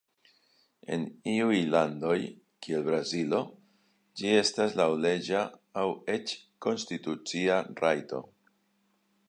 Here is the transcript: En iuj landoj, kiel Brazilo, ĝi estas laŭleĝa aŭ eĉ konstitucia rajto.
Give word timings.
En 0.95 1.01
iuj 1.31 1.57
landoj, 1.73 2.15
kiel 2.67 2.87
Brazilo, 2.87 3.43
ĝi 4.21 4.31
estas 4.39 4.75
laŭleĝa 4.81 5.43
aŭ 5.83 5.87
eĉ 6.15 6.33
konstitucia 6.67 7.61
rajto. 7.85 8.23